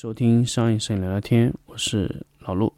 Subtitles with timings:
[0.00, 2.72] 收听商业摄影聊聊天，我是老陆。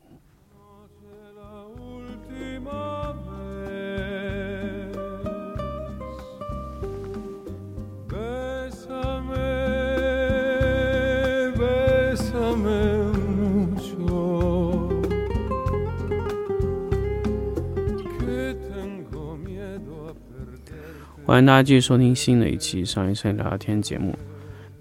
[21.26, 24.16] 欢迎大家继续收听新的一期商业摄影聊聊天节目。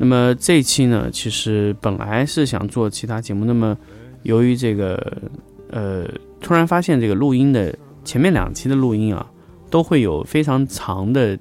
[0.01, 3.77] 那么这一期呢，其实本来是想做其他节目，那么
[4.23, 5.21] 由于这个
[5.69, 6.07] 呃，
[6.39, 9.29] 突然发现这个录音的前面两期的录音啊，
[9.69, 11.37] 都会有非常长的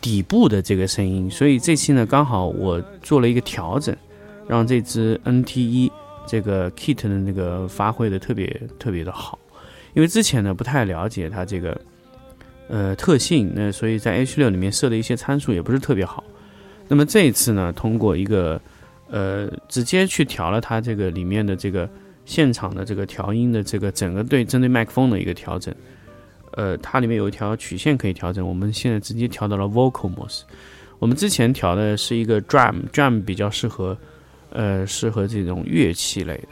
[0.00, 3.94] 底部的这个声音，所以这期呢，刚好我做了一个调整，
[4.48, 5.92] 让这支 NT 一
[6.26, 9.38] 这个 kit 的那个发挥的特别特别的好，
[9.92, 11.78] 因为之前呢不太了解它这个。
[12.68, 16.24] 呃，特性那所以在 H 六里面设的一些参数也不是特别好。
[16.92, 18.60] 那么这一次呢，通过一个
[19.08, 21.88] 呃，直接去调了它这个里面的这个
[22.26, 25.74] 现场的这个调音的这个整个对针对麦克风的一个调整。
[26.50, 30.44] 呃，它里面有一条曲线可以调整，我们现在直接调到了 Vocal 模式。
[30.98, 33.96] 我们之前调的是一个 Drum，Drum 比较适合
[34.50, 36.48] 呃适合这种乐器类的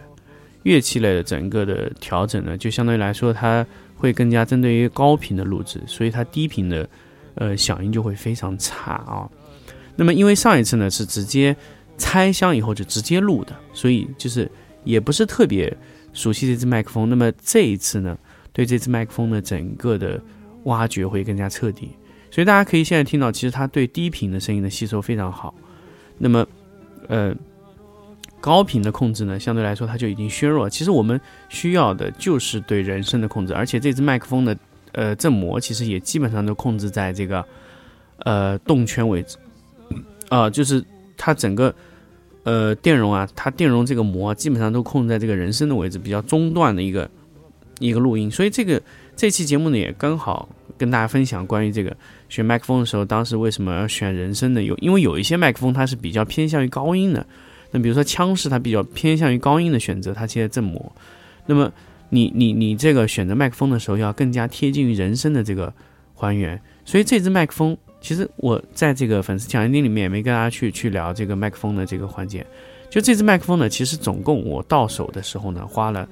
[0.63, 3.67] 乐器类的整个的调整呢，就相对来说它。
[3.95, 6.89] 会更加针对于高频的录制，所以它低频的，
[7.35, 9.29] 呃，响应就会非常差啊。
[10.01, 11.55] 那么因为上一次呢是直接
[11.99, 14.51] 拆箱以后就直接录的，所以就是
[14.83, 15.77] 也不是特别
[16.15, 17.07] 熟悉这支麦克风。
[17.11, 18.17] 那么这一次呢，
[18.51, 20.19] 对这支麦克风的整个的
[20.65, 21.91] 挖掘会更加彻底。
[22.31, 25.55] 所以大家可以现在听到，其实它对低频的声音的吸收非常好。
[26.17, 26.47] 那么，
[27.09, 27.35] 呃。
[28.43, 30.67] 高频的控制呢，相对来说它就已经削弱。
[30.67, 34.57] 其实我们需要的就是对人声的控制，而且这支麦克风的
[34.93, 37.45] 呃振膜其实也基本上都控制在这个
[38.21, 39.37] 呃动圈位置，
[40.31, 40.83] 啊，就是
[41.19, 41.75] 它整个
[42.45, 47.11] 呃电容啊，它电容这个膜基本上都控制在这个人声的位置，比较中段的一个
[47.81, 48.31] 一个录音。
[48.31, 48.81] 所以这个
[49.15, 50.49] 这期节目呢也刚好
[50.79, 51.95] 跟大家分享关于这个
[52.31, 54.63] 选麦克风的时候，当时为什么要选人声的？
[54.63, 57.27] 有因为有一些麦克风它是比较偏向于高音的。
[57.73, 60.93] 那比如说枪式，它比较偏向于高音的选择，它现在振膜。
[61.47, 61.73] 那么
[62.09, 65.73] 你你你这个选择麦克风的时候，要更加贴近于人声的这个
[66.15, 66.61] 还原。
[66.85, 72.45] 所以这支麦克风，其实我在这个粉丝抢先听里面也没跟大家去去聊这个麦克风的这个环节。
[72.89, 76.09] 就这支麦克风呢，其实总共我到手的时候呢，花了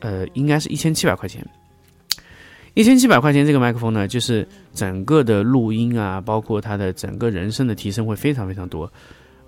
[0.00, 1.46] 呃，应该是一千七百块钱。
[2.74, 8.92] 一千七百块钱这个麦克风呢，就是整个的录音啊，包括它的整个人声的提升会非常非常多。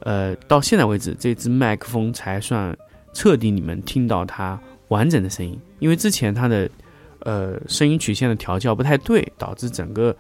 [0.01, 2.75] 呃，到现在为止，这支麦克风才算
[3.13, 4.59] 彻底你们听到它
[4.89, 5.61] 完整的声音。
[5.81, 6.71] 因为之前它的
[7.19, 10.17] 呃声音曲线的调教不太对，导致整个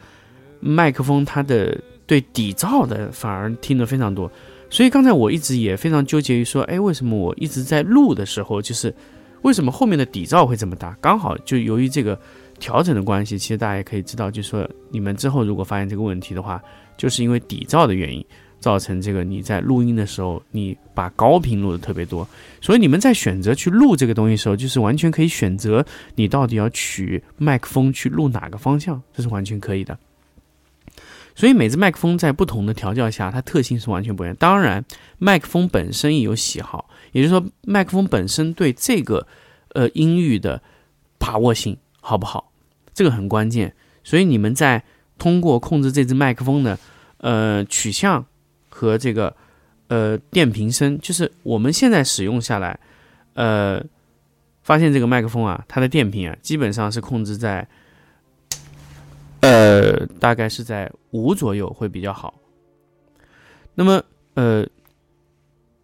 [0.61, 4.31] 麦克风它的对底噪的反而听得非常多。
[4.71, 8.95] 所以刚才我一直也非常纠结于说，哎，为什么我一直在录的时候，就是
[9.43, 10.97] 为什么后面的底噪会这么大？
[11.01, 12.19] 刚好就由于这个
[12.59, 16.63] 调整的关系，其实大家也可以知道，就是说你们之后如果发现这个问题的话，
[16.97, 18.25] 就是因为底噪的原因。
[18.61, 22.27] 造成这个你在录音的时候，你把高频录的特别多，
[22.61, 25.87] 所以你们在选择去录这个东西的时候，就是完全可以选择
[26.17, 29.97] 你到底要取麦克风去录哪个方向，这是完全可以的。
[31.39, 34.35] 所以每只麦克风在不同的调教下，它特性是完全不一样。
[34.35, 34.85] 当然，
[35.19, 39.25] 麦克风本身也有喜好，也就是说，麦克风本身对这个
[39.75, 40.61] 呃音域的
[41.17, 42.51] 把握性好不好，
[42.93, 43.73] 这个很关键。
[44.03, 44.83] 所以你们在
[45.17, 46.77] 通过控制这支麦克风的
[47.19, 48.27] 呃取向。
[48.71, 49.35] 和这个，
[49.89, 52.79] 呃，电瓶声，就是我们现在使用下来，
[53.35, 53.83] 呃，
[54.63, 57.67] 发现这个麦克风啊，它的电瓶啊，基本上是控制在，
[59.41, 62.35] 呃，大概是在五左右会比较好。
[63.75, 64.03] 那么，
[64.35, 64.67] 呃，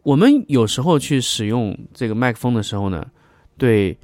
[0.02, 3.06] 我们有时候去使用这个麦克风的时候呢，
[3.56, 3.96] 对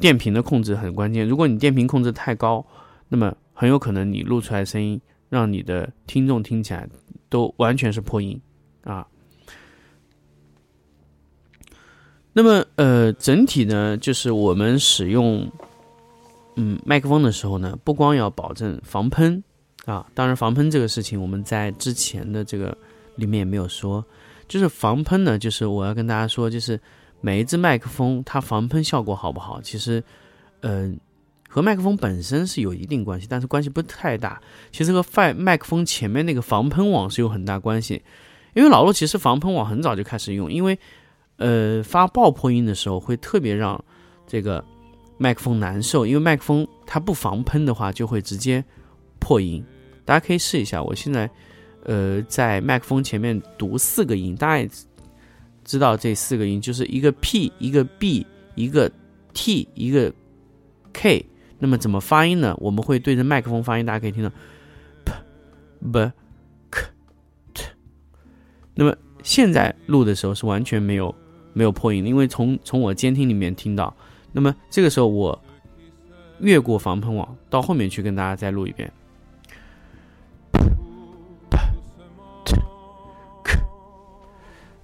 [0.00, 1.26] 电瓶的控制很关键。
[1.26, 2.64] 如果你电瓶控制太高，
[3.08, 6.88] 那么很有可能你录出来声音，让你的听众听起来。
[7.30, 8.40] 都完全是破音
[8.84, 9.06] 啊。
[12.32, 15.46] 那么，呃，整体呢，就是我们使用
[16.58, 19.42] 嗯麦克风的时候呢，不光要保证防喷
[19.86, 22.76] 啊，当然防喷这个事情我们在之前的这个
[23.14, 24.04] 里面也没有说，
[24.48, 26.78] 就是防喷呢，就是我要跟大家说，就是
[27.20, 30.02] 每一支麦克风它防喷效果好不好，其实，
[30.60, 30.98] 嗯。
[31.50, 34.38] 和麦克风本身是有一定关系，但是关系不太大。
[34.70, 38.02] 其实和麦麦克风前面那个防喷网是有很大关系。
[38.52, 40.78] 因为老陆其实防喷网很早就开始用，因为
[41.38, 43.82] 呃发爆破音的时候会特别让
[44.26, 44.62] 这个
[45.18, 48.64] 麦克风难受，因为麦克风它不防喷的话，就会直接
[49.18, 49.62] 破音。
[50.04, 51.28] 大家可以试一下，我现在
[51.84, 54.74] 呃在麦克风前面读四个音，大家
[55.64, 58.24] 知道这四个音就是一个 P，一个 B，
[58.54, 58.90] 一个
[59.34, 60.10] T，一个
[60.92, 61.26] K。
[61.58, 62.54] 那么怎么发音呢？
[62.58, 64.30] 我们会对着麦克风发音，大家可以听到
[65.04, 65.12] P、
[65.92, 66.12] B、
[66.70, 66.86] K、
[67.52, 67.64] T。
[68.76, 71.12] 那么现在录的时候是完全没有
[71.52, 73.92] 没有破音的，因为从从我监听里面听到。
[74.32, 75.38] 那么这个时候我
[76.40, 78.90] 越过防喷网到后面去跟大家再录一遍。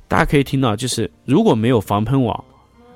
[0.06, 2.44] 大家可以听到，就是如果没有防喷网，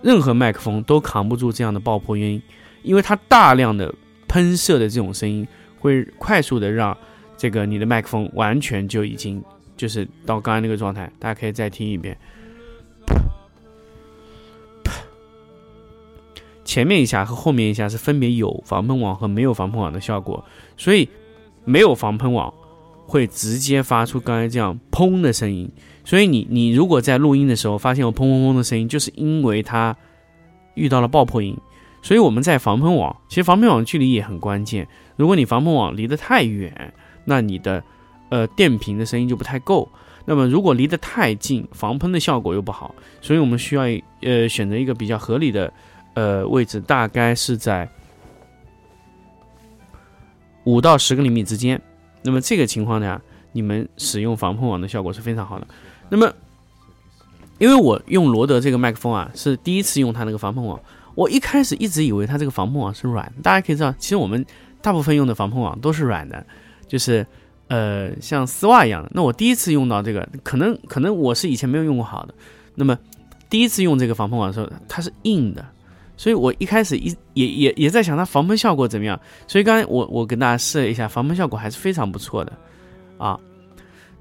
[0.02, 2.40] 任何麦克风都扛不住这样的爆破音，
[2.82, 3.92] 因为它大量的
[4.28, 5.46] 喷射的这种声音
[5.80, 6.96] 会快速的让
[7.36, 9.42] 这个你的麦克风完全就已经
[9.76, 11.10] 就是到刚才那个状态。
[11.18, 12.16] 大家可以再听一遍，
[16.78, 20.44] 前面一下和后面一下是分别有防喷网和没有防喷网的效果，
[20.76, 21.08] 所以
[21.64, 22.54] 没有防喷网
[23.04, 25.68] 会直接发出刚才这样砰的声音。
[26.04, 29.96] 所以你你如果在录音的时候发现有砰砰砰的声音，就是因为它
[30.74, 31.56] 遇到了爆破音。
[32.00, 34.86] 所以我们在防喷网，其实防喷网距离也很关键。
[35.16, 36.94] 如果你防喷网离得太远，
[37.24, 37.82] 那你的
[38.28, 39.88] 呃电瓶的声音就不太够。
[40.24, 42.94] 那么如果离得太近，防喷的效果又不好。
[43.20, 43.82] 所以我们需要
[44.20, 45.72] 呃选择一个比较合理的
[46.18, 47.88] 呃位置，大概是在
[50.64, 51.80] 五到十个厘米之间。
[52.22, 53.20] 那么这个情况下，
[53.52, 55.66] 你们使用防喷网的效果是非常好的。
[56.08, 56.34] 那么，
[57.58, 60.80] 因为我用罗德这个麦克风啊，是第一次用它那个防喷网。
[61.14, 64.44] 我一开始一直以为它这个防喷网是软，大家可以知道，其实我们
[64.82, 66.44] 大部分用的防喷网都是软的，
[66.88, 67.24] 就是
[67.68, 69.10] 呃像丝袜一样的。
[69.14, 72.34] 那我第一次用到这个，可能可能我是以前没有用过好的。
[72.74, 72.98] 那么
[73.48, 75.64] 第一次用这个防喷网的时候，它是硬的，
[76.18, 79.18] 所以我一开始一也也也在想它防喷效果怎么样。
[79.46, 82.52] 所以刚才我我跟大家试了一下，防喷效果还是非常不错的
[83.16, 83.40] 啊。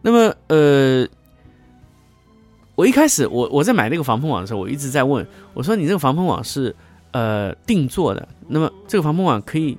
[0.02, 1.06] 那么呃。
[2.76, 6.76] 我一开始，我我在买那个防喷网的时候，我一直在问，我说你这个防喷网是
[7.10, 9.76] 呃定做的，那么这个防喷网可以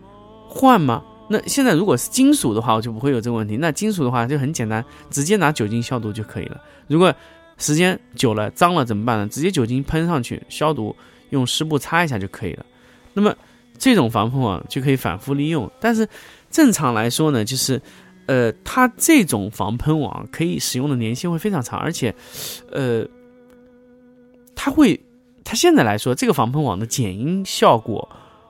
[0.49, 1.01] 换吗？
[1.31, 3.57] 那现在如果是金属的话，我就不会有这个问题。
[3.57, 6.61] 那金属的话就很简单，直接拿酒精消毒就可以了。
[6.89, 7.15] 如果
[7.57, 9.29] 时间久了脏了怎么办呢？
[9.29, 10.97] 直接酒精喷上去消毒，
[11.31, 12.67] 用湿布擦一下就可以了。
[13.15, 13.35] 那么
[13.77, 15.71] 这种防喷网就可以反复利用。
[15.81, 16.09] 但是
[16.51, 17.81] 正常来说呢，就是。
[18.31, 22.15] 呃，它这种防喷网可以使用的年限会非常长，而且，
[22.71, 23.03] 呃，
[24.55, 25.01] 它会，
[25.43, 28.07] 它现在来说，这个防喷网的减音效果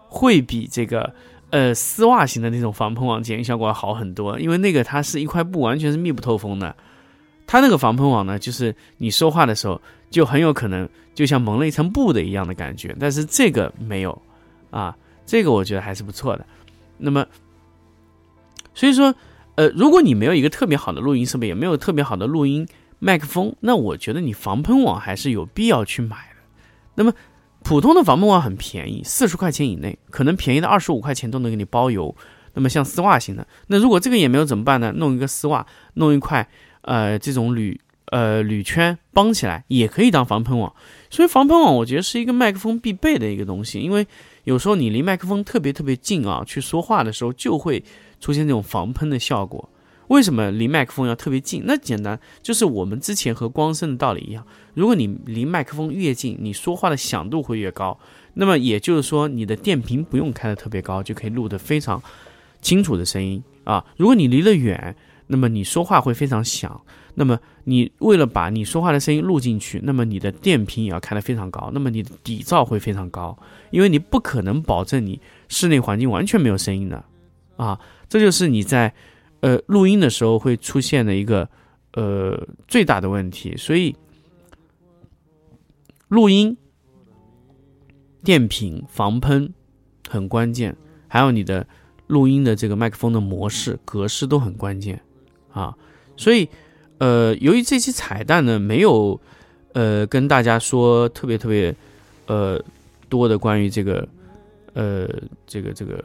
[0.08, 1.14] 会比这个
[1.50, 6.74] 呃丝袜型的那种防喷网减音效果要好很多，因为那个它是一块布，完全是密不透风的，
[7.48, 14.22] 它那个防喷网呢，就是你说话的时候就很有可能就像蒙了一层布的一样的感觉，但是这个没有
[14.70, 14.96] 啊，
[15.26, 16.46] 这个我觉得还是不错的。
[16.98, 17.26] 那么，
[18.72, 19.12] 所以说。
[19.58, 22.64] 呃，如果你没有一个特别好的录音设备，也没有特别好的录音
[23.00, 26.36] 麦克风，那我觉得你防喷网还是有必要去买的。
[26.94, 27.12] 那么，
[27.64, 32.14] 普通的防喷网很便宜，四十块钱以内，可能便宜的二十五块钱都能给你包邮。
[32.54, 34.92] 那么像丝袜型的，那如果这个也没有怎么办呢？
[34.94, 36.48] 弄一个丝袜，弄一块
[36.88, 40.74] 呃这种铝呃铝圈绑起来，也可以当防喷网。
[41.10, 44.06] 所以防喷网我觉得是一个麦克风必备的一个东西，因为
[44.44, 47.84] 有时候你离麦克风特别特别近啊，去说话的时候就会。
[48.20, 49.70] 出现这种防喷的效果，
[50.08, 51.62] 为什么离麦克风要特别近？
[51.64, 54.44] 那简单，就是我们之前和光声的道理一样。
[54.74, 57.96] 如果你离麦克风越近，你说话的响度会越高。
[58.34, 62.02] 那么也就是说，你的电瓶不用开的特别高，就可以录得非常
[62.60, 63.84] 清楚的声音啊。
[63.96, 64.96] 如果你离得远，
[65.28, 66.80] 那么你说话会非常响。
[67.14, 73.36] 那么你为了把你说话的声音录进去，那么你的电瓶也要开得非常高，那么你的底噪会非常高，
[73.70, 77.04] 因为你不可能保证你室内环境完全没有声音的
[77.56, 77.80] 啊。
[78.08, 78.94] 这就是你在，
[79.40, 81.50] 呃，录音的时候会出现的一个，
[81.92, 83.56] 呃，最大的问题。
[83.56, 83.96] 所以，
[86.06, 86.56] 录音、
[88.22, 89.52] 电瓶、防喷
[90.08, 90.76] 很关键，
[91.08, 91.66] 还有你的
[92.06, 95.02] 录音的这个麦克风的模式、格式都很关键
[95.52, 95.76] 啊。
[96.16, 96.48] 所以，
[96.98, 99.20] 呃，由于这期彩蛋呢，没有，
[99.72, 101.74] 呃，跟大家说特别特别，
[102.26, 102.62] 呃，
[103.08, 104.08] 多的关于这个，
[104.74, 105.08] 呃，
[105.46, 106.04] 这个这个。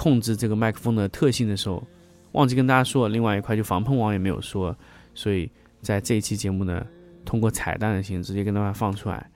[0.00, 1.82] 控制这个麦克风的特性的时候，
[2.30, 4.72] 忘记跟大家说，另外一块就防喷网也没有说，
[5.12, 5.50] 所以
[5.82, 6.86] 在这一期节目呢，
[7.24, 9.28] 通过彩蛋的形式直接跟大家放出来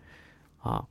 [0.61, 0.85] 啊。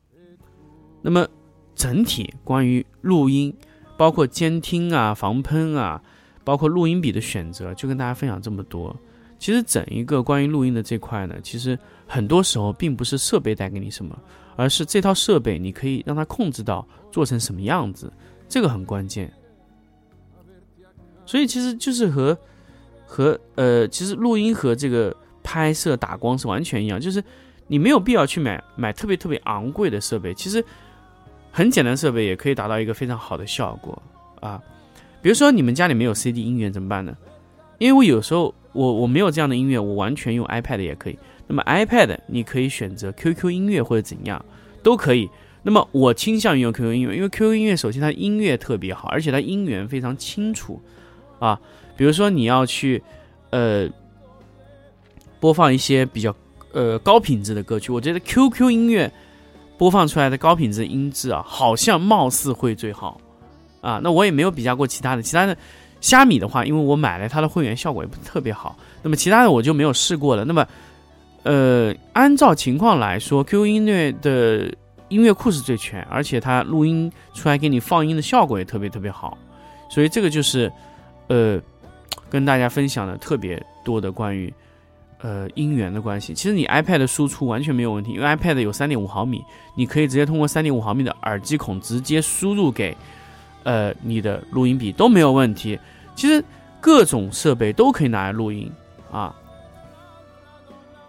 [1.01, 1.25] 那么
[1.73, 3.55] 整体关于录音，
[3.95, 6.03] 包括监听啊、防喷啊，
[6.43, 8.95] 包括录音笔的选择，就跟大家分享这么多。
[9.39, 14.15] 其实整一个关于录音的这块呢，其实很多时候并不是设备带给你什么，
[14.55, 18.11] 而是这套设备你可以让它控制到做成什么样子。
[18.47, 19.31] 这个很关键。
[21.25, 22.37] 所以其实就是和
[23.05, 27.23] 和呃，其实录音和这个拍摄打光是完全一样，就是
[27.65, 30.63] 你没有必要去买买特别特别昂贵的设备，其实
[31.51, 33.99] 很简单设备也可以达到一个非常好的效果
[34.39, 34.61] 啊。
[35.21, 37.15] 比如说你们家里没有 CD 音源怎么办呢？
[37.77, 41.17] 因为我有时候我我没有这样的音乐，我完全用 iPad 也可以。
[41.47, 44.43] 那么 iPad 你可以选择 QQ 音乐或者怎样
[44.81, 45.29] 都可以。
[45.63, 50.81] 那么我倾向于用 QQ 音乐，因为 QQ 音乐首先它音乐特别好，而且它音源非常清楚
[51.39, 51.59] 啊。
[51.95, 53.03] 比如说你要去
[53.51, 53.87] 呃
[55.39, 56.35] 播放一些比较
[56.71, 59.11] 呃高品质的歌曲，我觉得 QQ 音乐
[59.77, 63.19] 播放出来的高品质音质啊，好像貌似会最好
[63.81, 63.99] 啊。
[64.01, 65.57] 那我也没有比较过其他的，其他的
[65.99, 68.77] 虾米的话，因为我买了它的会员，效果也不是特别好。
[69.03, 70.45] 那么其他的我就没有试过了。
[70.45, 70.65] 那么
[71.43, 74.71] 呃，按照情况来说，QQ 音乐的
[75.09, 79.37] 音乐库是最全，而且它录音出来给你放音的效果也特别特别好，
[79.89, 80.71] 所以这个就是
[81.27, 81.59] 呃，
[82.29, 84.53] 跟大家分享的特别多的关于
[85.19, 86.33] 呃音源的关系。
[86.33, 89.41] 其实你 iPad 的输出完全没有问题，因为 iPad 有三点五毫米，
[89.75, 92.95] 你可以直接通过三点五毫米的耳机孔直接输入给
[93.63, 95.79] 呃你的录音笔都没有问题。
[96.15, 96.43] 其实
[96.79, 98.71] 各种设备都可以拿来录音
[99.11, 99.35] 啊。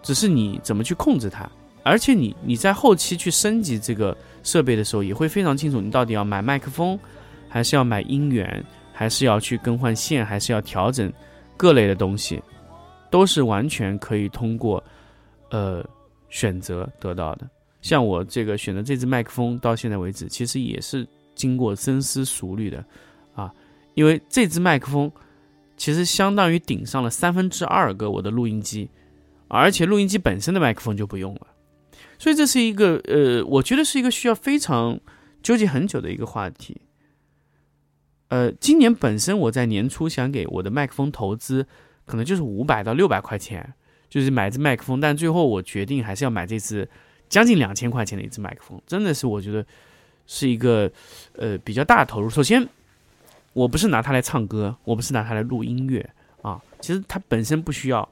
[0.01, 1.49] 只是你怎么去控制它，
[1.81, 6.99] 而且你你在后期去升级这个设备的时候，也会非常清楚你到底要买麦克风，
[7.47, 11.11] 还是要买音源，还是要去更换线，还是要调整
[11.55, 12.41] 各类的东西，
[13.09, 14.83] 都是完全可以通过
[15.51, 15.81] 呃
[16.29, 17.47] 选择得到的。
[17.81, 22.85] 像我这个选择这支麦克风，到现在为止，其实也是经过深思熟虑的
[23.35, 23.53] 啊，
[23.93, 25.11] 因为这支麦克风
[25.77, 28.89] 其实相当于顶上了三分之二个我的录音机。
[29.49, 31.47] 而且录音机本身的麦克风就不用了，
[32.17, 34.99] 所以这是一个呃，我觉得是一个需要非常
[35.43, 36.81] 纠结很久的一个话题。
[38.29, 41.67] 呃，今年本身我在年初想给我的麦克风投资，
[42.05, 43.75] 可能就是五百到六百块钱，
[44.09, 46.89] 就是买支麦克风，但最后我决定还是要买这支
[47.29, 49.63] 将近两千块钱的一支麦克风，真的是我觉得
[50.25, 50.91] 是一个
[51.37, 52.29] 呃比较大的投入。
[52.29, 52.67] 首先，
[53.53, 56.07] 我不是拿它来唱歌，我不是拿它来录音乐
[56.41, 58.07] 啊，其实它本身不需要。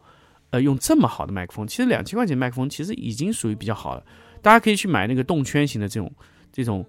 [0.52, 4.04] 呃，用这么好的麦克风，其实两千块钱麦克风其实已经属于比较好了。
[4.42, 6.12] 大家可以去买那个动圈型的这种
[6.52, 6.86] 这种，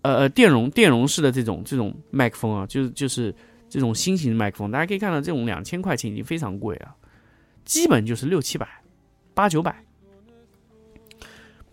[0.00, 3.32] 呃呃电容电容式的这种这种麦克风啊，就是就是
[3.70, 4.68] 这种新型的麦克风。
[4.68, 6.92] 大家可以看到，这种两千块钱已经非常贵了，
[7.64, 8.68] 基本就是六七百、
[9.32, 9.84] 八九百，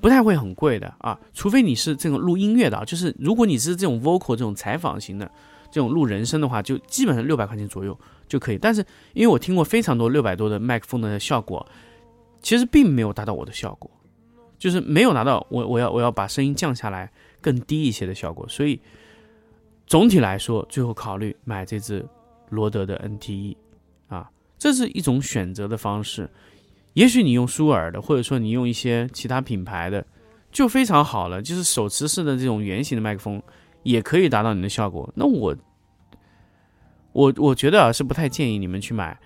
[0.01, 1.19] 不太会很贵的啊。
[1.33, 5.29] 除非你是这种录音乐的，就是如果你是这种 vocal 这种采访型的
[5.71, 7.97] 这种录人声的话，就基本上六百块钱左右。
[8.27, 11.65] 就可以，但是因为我听过非常多六百多的麦克风的效果，
[12.43, 13.89] 其实并没有达到我的效果，
[14.59, 18.79] 就是没有达到我我要我要把声音降下来更低一些的效果，所以
[19.87, 22.05] 总体来说，最后考虑买这支
[22.49, 23.55] 罗德的 NTE
[24.09, 24.29] 啊，
[24.59, 26.29] 这是一种选择的方式。
[26.99, 30.05] 也许你用舒尔的，或者说你用一些其他品牌的，
[30.51, 33.41] 就非常好了，就是手持式的这种圆形的麦克风
[33.83, 35.09] 也可以达到你的效果。
[35.15, 35.55] 那我。
[37.11, 39.19] 我我觉得啊是不太建议你们去买，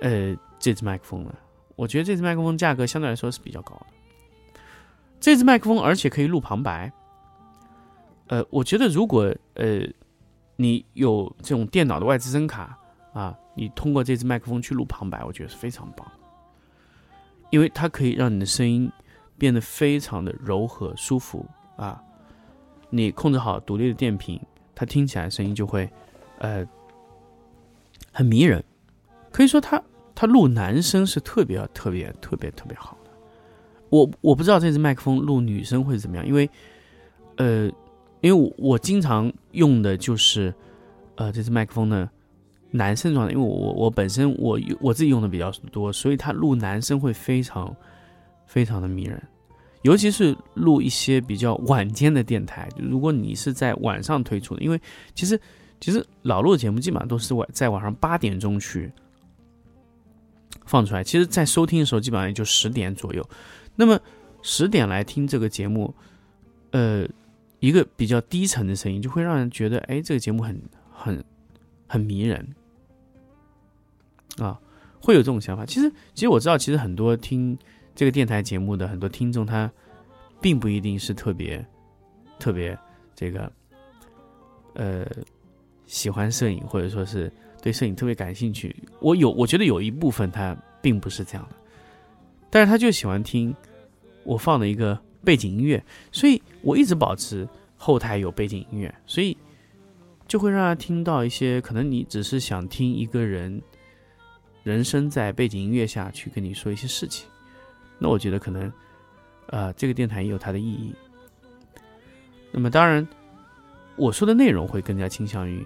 [0.00, 1.34] 呃，这支麦克风的。
[1.76, 3.86] 我觉得这支麦克风价格相对来说是比较高的。
[5.20, 6.90] 这支麦克风而且可以录旁白。
[8.28, 9.82] 呃，我觉得如果呃
[10.56, 12.76] 你有这种电脑的外置声卡
[13.12, 16.10] 啊，你通过这支麦克风去录旁白，我觉得是非常棒。
[17.50, 18.90] 因为它可以让你的声音
[19.36, 21.44] 变得非常的柔和舒服
[21.76, 22.02] 啊。
[22.90, 24.40] 你控制好独立的电瓶，
[24.74, 25.88] 它听起来声音就会
[26.38, 26.66] 呃。
[28.12, 28.64] 很迷人，
[29.30, 29.82] 可以说他
[30.14, 33.10] 他录男生是特别特别特别特别好的。
[33.90, 36.48] 我我不知道这支麦克风录女生会怎么样，因为
[37.36, 37.66] 呃，
[38.22, 40.54] 因为我我经常用的就是
[41.16, 42.10] 呃这支麦克风呢
[42.70, 47.74] 男生状态，因为我我我本身我我自己用的比较多，所以它录男生会非常
[48.46, 49.22] 非常的迷人，
[49.82, 54.80] 尤其是录一些比较晚间的电台，如果你是在晚上推出的，因为
[55.14, 55.40] 其实。
[55.78, 58.90] 其实老录的节目基本上都是晚在晚上八点钟去
[60.64, 63.22] 放出来，其实，在收听的时候基本上也就十点左右。
[63.74, 64.00] 那么
[64.40, 65.94] 十点来听这个节目，
[66.70, 67.06] 呃，
[67.60, 70.58] 一个比较低沉的声音，就会让人觉得，哎，这个节目很
[70.90, 71.22] 很
[71.86, 72.46] 很迷人
[74.38, 74.60] 啊，
[75.00, 75.64] 会有这种想法。
[75.66, 77.56] 其实，其实我知道，其实很多听
[77.94, 79.70] 这个电台节目的很多听众，他
[80.40, 81.64] 并不一定是特别
[82.38, 82.78] 特别
[83.14, 83.52] 这个
[84.74, 85.06] 呃。
[85.88, 88.74] 喜欢摄影，或者说是对摄影特别感兴趣。
[88.98, 90.52] 我有，我觉得有一部分他
[90.82, 91.54] 并不是这样的，
[92.50, 93.54] 但是他就喜欢听
[94.24, 98.92] 我放的一个背景音乐，所以我一直保持后台有背景音乐。
[99.06, 99.38] 所以
[100.28, 103.62] 就会让他听到一些可能你只是想听一个人
[104.64, 107.28] 人声在背景音乐下去跟你说一些事情，
[107.98, 108.72] 那我觉得可能，
[109.46, 110.92] 呃，这个电台也有它的意义。
[112.50, 113.06] 那么当然，
[113.94, 115.64] 我说的内容会更加倾向于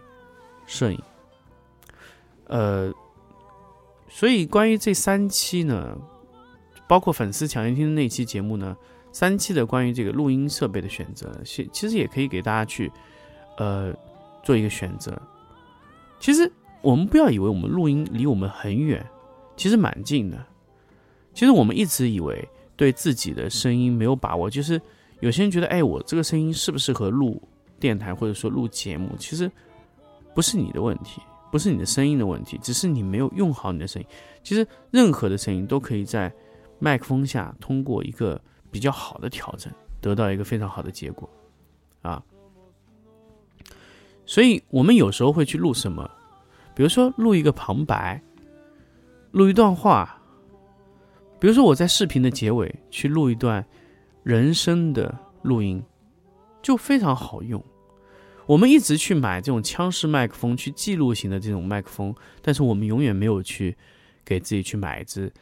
[0.67, 1.03] 摄影，
[2.49, 2.93] 呃，
[4.09, 5.97] 所以关于这三期呢，
[6.87, 8.77] 包括粉丝抢先听的那期节目呢，
[9.11, 12.93] 三期的关于这个录音设备的选择，其其实也可以给大家去，
[13.57, 13.95] 呃。
[14.43, 15.21] 做一个选择，
[16.19, 16.51] 其实
[16.83, 19.05] 我们不要以为我们录音离我们很远，
[19.57, 20.47] 其实蛮近的。
[21.33, 24.81] 其实我们一直以为对自己的声音没有把握，就是
[25.21, 27.41] 有些人觉得，哎，我这个声音适不适合录
[27.79, 29.11] 电台或者说录节目？
[29.19, 29.51] 其实
[30.35, 31.21] 不是你的问题，
[31.53, 34.09] 不是你的声音的问题，只是你没有用好你的声音。
[34.43, 36.33] 其实任何的声音都可以在
[36.79, 41.29] 麦克风下通过一个比较好的调整，得到一个非常好的结果，
[42.03, 42.23] 啊。
[44.31, 46.09] 所以我们有时候会去录什么，
[46.73, 48.23] 比如说录一个旁白，
[49.33, 50.23] 录一段话，
[51.41, 53.67] 比如说我在视频的结尾去录一段
[54.23, 55.83] 人声的录音，
[56.63, 57.61] 就非常好用。
[58.47, 63.77] 我们一直去买这种枪式麦克风，去记录型的这种麦克风，但是我们永远没有去
[64.25, 65.33] 给自己去买一支，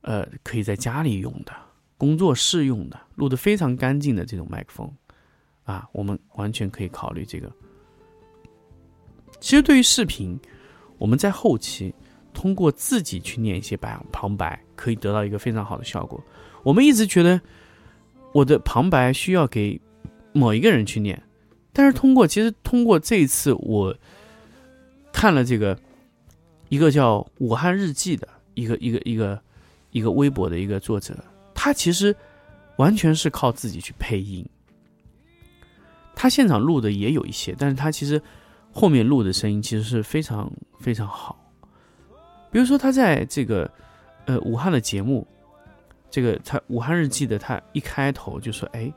[0.00, 1.52] 呃，可以在家里用的、
[1.98, 4.90] 工作室用的、录的非常干净的这种麦克风，
[5.64, 7.52] 啊，我们完全可以考虑这个。
[9.40, 10.38] 其实对于视频，
[10.98, 11.94] 我们在后期
[12.34, 16.22] 通过自己去念一些白旁白，可以得到一个非常好的效果。
[16.64, 17.40] 我们一直觉得
[18.32, 19.80] 我的旁白需要给
[20.32, 21.22] 某一个人去念，
[21.72, 23.96] 但是通过其实通过这一次我
[25.12, 25.78] 看了这个
[26.68, 29.40] 一个叫武汉日记的一个一个一个
[29.92, 31.16] 一个微博的一个作者，
[31.54, 32.14] 他其实
[32.76, 34.44] 完全是靠自己去配音，
[36.14, 38.20] 他现场录的也有一些，但是他其实。
[38.72, 41.36] 后面录的声音其实是非常非常好，
[42.50, 43.68] 比如说他在这个
[44.26, 45.26] 呃武汉的节目，
[46.10, 48.92] 这个他武汉日记的他一开头就说哎，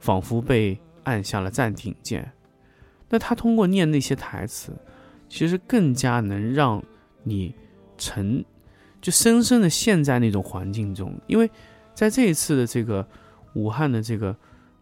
[0.00, 2.28] 仿佛被按下了暂停键，
[3.08, 4.72] 那他通过念那些台词，
[5.28, 6.82] 其实更加能让
[7.22, 7.54] 你
[7.96, 8.44] 沉，
[9.00, 11.48] 就深深的陷在那种环境中，因为
[11.94, 13.06] 在这一次的这个
[13.54, 14.34] 武汉的这个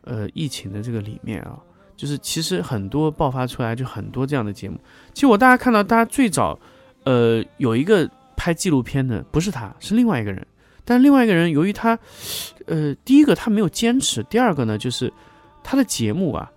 [0.03, 1.59] 呃疫情的这个里面啊。
[1.96, 4.78] 就是其实很多爆发出来就很多这样的节目。
[5.14, 6.59] 其实我大家看到，大家最早，
[7.04, 10.46] 呃，有一个拍纪录片的，不是他，是另外一个人。
[10.85, 11.98] 但另外一个人由于他，
[12.66, 15.12] 呃，第一个他没有坚持，第二个呢，就是
[15.64, 16.48] 他的节目啊，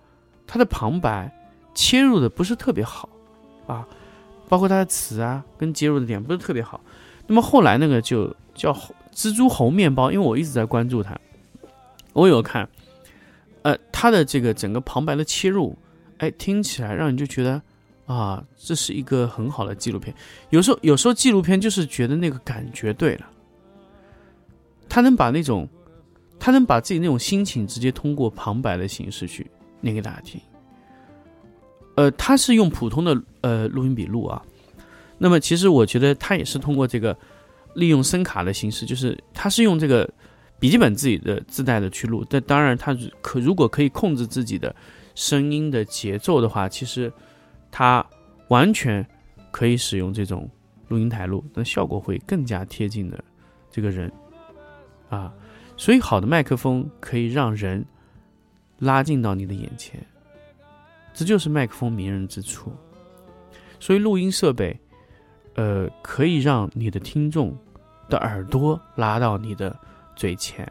[0.46, 1.32] 他的旁白
[1.74, 3.08] 切入的不是特别好
[3.66, 3.84] 啊，
[4.48, 6.80] 包括他的词啊，跟接入的点不是特别好。
[7.26, 8.72] 那么后来那个就叫
[9.14, 11.18] 蜘蛛猴面包，因为我一直在关注他，
[12.12, 12.68] 我有看。
[13.62, 15.76] 呃，他的这个整个旁白的切入，
[16.18, 17.60] 哎，听起来让人就觉得
[18.06, 20.14] 啊，这是一个很好的纪录片。
[20.48, 23.26] 有时候，有时候纪录片就是觉得那个感觉对了，
[24.88, 25.68] 他能把那种，
[26.38, 29.46] 他能把自己那种心情直接通过旁白的形式去
[29.80, 30.40] 念给大家听。
[31.96, 34.42] 呃，他是用普通的呃录音笔录啊，
[35.18, 37.14] 那么其实我觉得他也是通过这个
[37.74, 40.08] 利用声卡的形式，就是他是用这个。
[40.60, 44.76] 笔记本自己的自带的去录，但当然，它可如果可以控制自己的
[45.14, 47.10] 声音的节奏的话，其实
[47.70, 48.04] 它
[48.48, 49.04] 完全
[49.50, 50.46] 可以使用这种
[50.88, 53.24] 录音台录，那效果会更加贴近的
[53.70, 54.12] 这个人
[55.08, 55.32] 啊。
[55.78, 57.82] 所以，好的麦克风可以让人
[58.78, 59.98] 拉近到你的眼前，
[61.14, 62.70] 这就是麦克风迷人之处。
[63.78, 64.78] 所以，录音设备
[65.54, 67.56] 呃可以让你的听众
[68.10, 69.74] 的耳朵拉到你的。
[70.20, 70.70] 嘴前，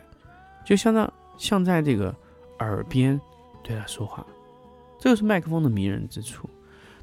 [0.64, 2.16] 就相当像在这个
[2.60, 3.20] 耳边
[3.64, 4.24] 对他说话，
[5.00, 6.48] 这个是麦克风的迷人之处。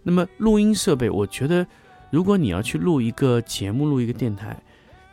[0.04, 1.66] 那么录音设备，我觉得
[2.08, 4.56] 如果你要去录一个节目、录一个电台，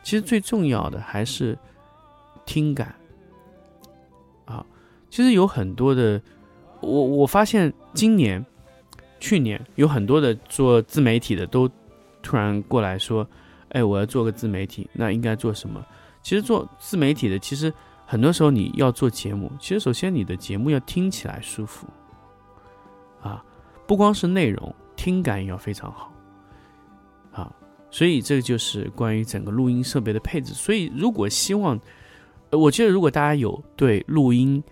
[0.04, 1.58] 其实最重要的还是
[2.46, 2.94] 听感
[4.44, 4.64] 啊。
[5.10, 6.22] 其实有很多的，
[6.78, 8.46] 我我发现今年、
[9.18, 11.68] 去年有很多的做自媒体的都
[12.22, 13.28] 突然过来说
[13.74, 15.84] ：“哎，我要做个自媒体，那应该做什么？”
[16.24, 17.70] 其实做自媒体的，其实
[18.06, 21.86] 很多时候你要做节目，其实首先你的节目要听起来舒服，
[23.20, 23.44] 啊，
[23.86, 26.10] 不光是内容，听感也要非常好，
[27.30, 27.54] 啊，
[27.90, 30.54] 所以这个就是关于整个录音设备的配置。
[30.54, 31.78] 所以如果希望，
[32.50, 34.62] 我觉得如果大家有对录音，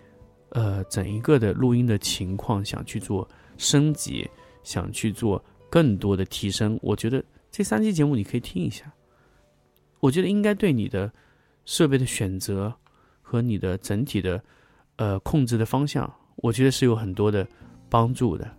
[0.53, 4.27] 呃，整一个的录音的情况想去做升级，
[4.63, 8.91] 想去做更多的提升，我觉得这三期节目你可以听一下，
[10.01, 11.13] 我觉得应该对你的。
[11.65, 12.75] 设备的选择
[13.21, 14.43] 和你的整体的
[14.97, 17.47] 呃控制的方向，我觉得是有很多的
[17.89, 18.51] 帮助的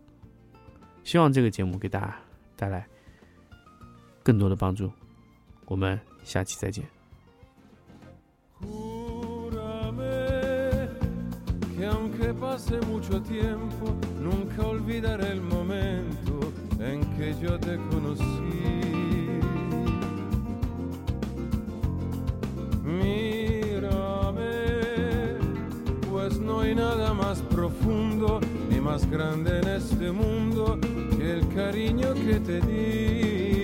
[1.04, 2.16] 希望这个节目给大家
[2.56, 2.88] 带来
[4.24, 4.92] 更多的帮助。
[5.66, 6.86] 我们下期再见。
[27.24, 30.78] Más profundo ni más grande en este mundo
[31.18, 33.63] que el cariño que te di.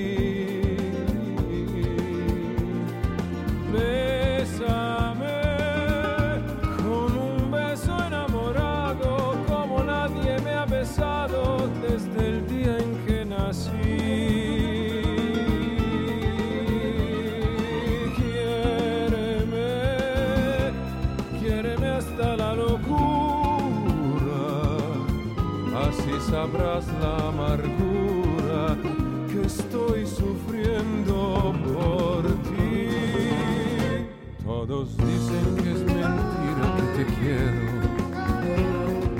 [34.70, 37.66] Todos dicen que es mentira que te quiero,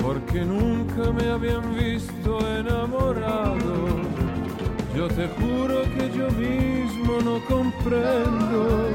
[0.00, 3.58] porque nunca me habían visto enamorado.
[4.94, 8.86] Yo te juro que yo mismo no comprendo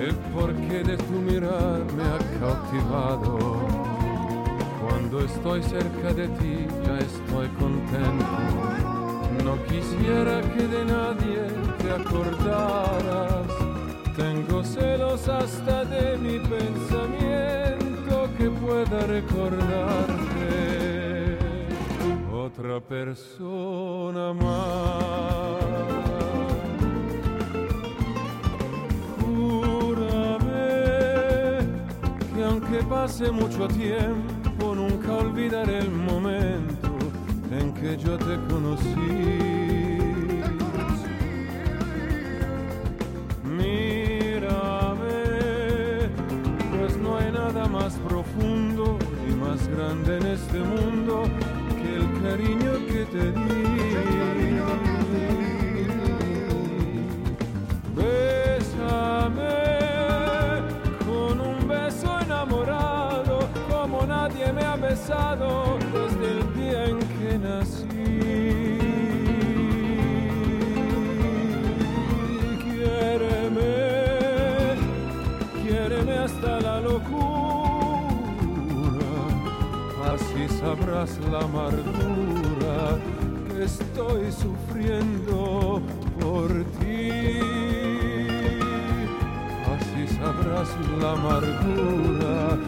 [0.00, 3.38] el porqué de tu mirar me ha cautivado
[4.82, 8.26] cuando estoy cerca de ti ya estoy contento.
[9.44, 11.46] No quisiera que de nadie
[11.78, 13.59] te acordaras.
[14.74, 20.50] Celos hasta de mi pensamiento que pueda recordarte
[22.32, 25.64] otra persona más.
[29.20, 30.48] Júrame
[32.32, 36.90] que aunque pase mucho tiempo, nunca olvidaré el momento
[37.50, 39.69] en que yo te conocí.
[50.60, 50.99] The moon.
[80.60, 82.98] Sabrás la amargura
[83.48, 85.80] que estoy sufriendo
[86.20, 87.40] por ti.
[89.72, 90.68] Así sabrás
[91.00, 92.58] la amargura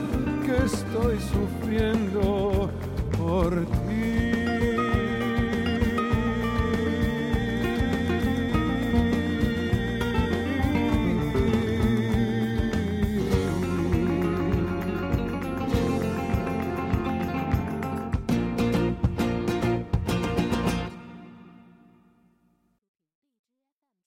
[0.44, 2.70] que estoy sufriendo
[3.18, 3.81] por ti.